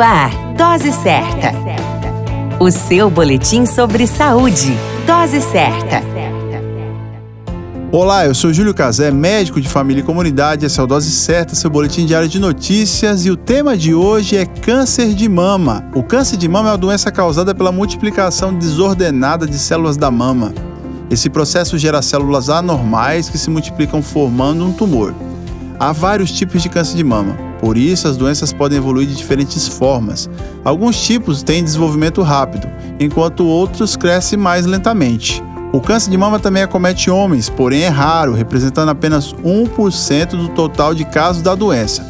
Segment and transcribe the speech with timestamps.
[0.00, 1.52] Ar, Dose Certa.
[2.58, 4.74] O seu boletim sobre saúde.
[5.06, 6.02] Dose Certa.
[7.92, 10.64] Olá, eu sou Júlio Cazé, médico de família e comunidade.
[10.64, 13.26] Essa é o Dose Certa, seu boletim diário de notícias.
[13.26, 15.84] E o tema de hoje é câncer de mama.
[15.94, 20.54] O câncer de mama é uma doença causada pela multiplicação desordenada de células da mama.
[21.10, 25.14] Esse processo gera células anormais que se multiplicam formando um tumor.
[25.78, 29.68] Há vários tipos de câncer de mama, por isso as doenças podem evoluir de diferentes
[29.68, 30.28] formas.
[30.64, 32.66] Alguns tipos têm desenvolvimento rápido,
[32.98, 35.42] enquanto outros crescem mais lentamente.
[35.72, 40.94] O câncer de mama também acomete homens, porém é raro, representando apenas 1% do total
[40.94, 42.08] de casos da doença.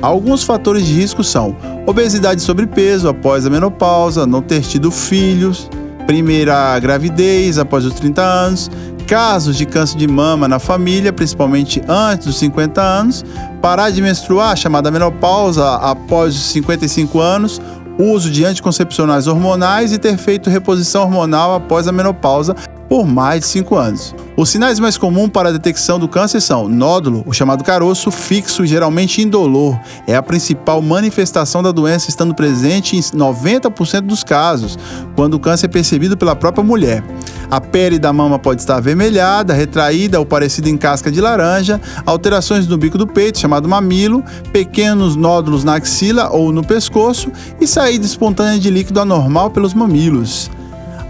[0.00, 1.56] Alguns fatores de risco são
[1.86, 5.68] obesidade e sobrepeso após a menopausa, não ter tido filhos,
[6.06, 8.70] primeira gravidez após os 30 anos,
[9.04, 13.24] casos de câncer de mama na família, principalmente antes dos 50 anos,
[13.60, 17.60] parar de menstruar, chamada menopausa, após os 55 anos,
[17.98, 22.54] uso de anticoncepcionais hormonais e ter feito reposição hormonal após a menopausa
[22.88, 24.14] por mais de 5 anos.
[24.36, 28.66] Os sinais mais comuns para a detecção do câncer são nódulo, o chamado caroço, fixo,
[28.66, 29.78] geralmente indolor.
[30.06, 34.78] É a principal manifestação da doença, estando presente em 90% dos casos,
[35.14, 37.02] quando o câncer é percebido pela própria mulher.
[37.50, 42.66] A pele da mama pode estar avermelhada, retraída ou parecida em casca de laranja, alterações
[42.66, 48.06] no bico do peito, chamado mamilo, pequenos nódulos na axila ou no pescoço e saída
[48.06, 50.50] espontânea de líquido anormal pelos mamilos.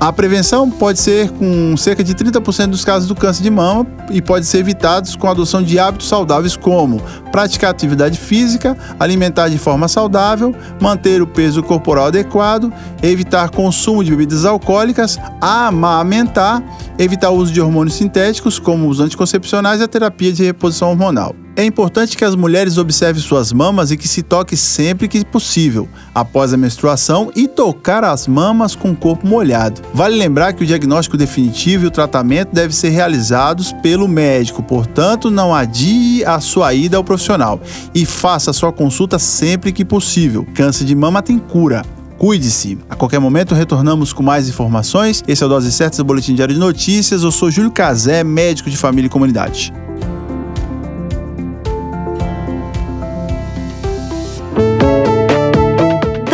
[0.00, 4.20] A prevenção pode ser com cerca de 30% dos casos do câncer de mama e
[4.20, 7.00] pode ser evitados com a adoção de hábitos saudáveis como
[7.32, 12.72] praticar atividade física, alimentar de forma saudável, manter o peso corporal adequado,
[13.02, 16.62] evitar consumo de bebidas alcoólicas, amamentar,
[16.98, 21.34] evitar o uso de hormônios sintéticos como os anticoncepcionais e a terapia de reposição hormonal.
[21.56, 25.88] É importante que as mulheres observem suas mamas e que se toque sempre que possível,
[26.12, 29.80] após a menstruação e tocar as mamas com o corpo molhado.
[29.94, 35.30] Vale lembrar que o diagnóstico definitivo e o tratamento devem ser realizados pelo médico, portanto,
[35.30, 37.60] não adie a sua ida ao profissional
[37.94, 40.44] e faça sua consulta sempre que possível.
[40.54, 41.82] Câncer de mama tem cura.
[42.18, 42.78] Cuide-se.
[42.90, 45.22] A qualquer momento retornamos com mais informações.
[45.28, 47.22] Esse é o Dose Certas, o Boletim Diário de Notícias.
[47.22, 49.72] Eu sou Júlio Cazé, médico de família e comunidade.